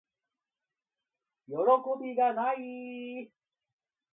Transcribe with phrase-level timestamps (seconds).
[1.47, 3.39] よろこびがない～